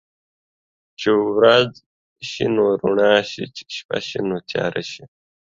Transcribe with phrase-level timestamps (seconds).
[0.99, 1.71] چې ورځ
[2.29, 5.03] شي نو رڼا شي، چې شپه شي نو تياره شي.